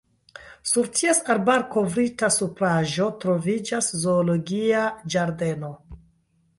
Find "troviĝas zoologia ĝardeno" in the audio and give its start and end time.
3.25-5.75